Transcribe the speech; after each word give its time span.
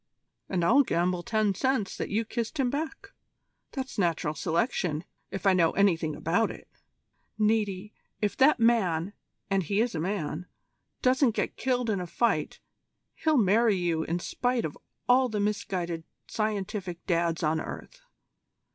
"And 0.49 0.65
I'll 0.65 0.81
gamble 0.81 1.21
ten 1.21 1.53
cents 1.53 1.95
that 1.97 2.09
you 2.09 2.25
kissed 2.25 2.59
him 2.59 2.71
back. 2.71 3.11
That's 3.73 3.99
Natural 3.99 4.33
Selection, 4.33 5.03
if 5.29 5.45
I 5.45 5.53
know 5.53 5.73
anything 5.73 6.15
about 6.15 6.49
it. 6.49 6.67
Niti, 7.37 7.93
if 8.19 8.35
that 8.37 8.59
man 8.59 9.13
and 9.51 9.61
he 9.61 9.79
is 9.79 9.93
a 9.93 9.99
man 9.99 10.47
doesn't 11.03 11.35
get 11.35 11.55
killed 11.55 11.87
in 11.87 11.99
a 12.01 12.07
fight, 12.07 12.59
he'll 13.13 13.37
marry 13.37 13.75
you 13.75 14.01
in 14.01 14.17
spite 14.17 14.65
of 14.65 14.75
all 15.07 15.29
the 15.29 15.39
misguided 15.39 16.03
scientific 16.25 17.05
Dads 17.05 17.43
on 17.43 17.61
earth. 17.61 18.01